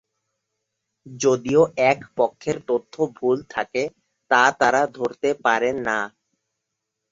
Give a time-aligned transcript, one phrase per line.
[1.05, 3.83] যদিও এক পক্ষের তথ্য ভুল থাকে;
[4.31, 5.97] তা তারা ধরতে পারেন না।